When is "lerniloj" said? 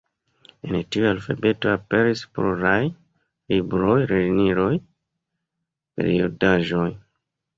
4.13-4.73